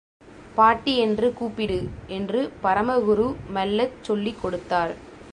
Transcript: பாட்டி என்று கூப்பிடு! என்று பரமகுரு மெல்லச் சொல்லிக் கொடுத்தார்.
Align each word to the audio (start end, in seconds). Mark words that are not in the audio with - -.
பாட்டி 0.55 0.97
என்று 0.97 1.33
கூப்பிடு! 1.33 1.77
என்று 2.07 2.51
பரமகுரு 2.63 3.27
மெல்லச் 3.49 4.03
சொல்லிக் 4.03 4.41
கொடுத்தார். 4.41 4.93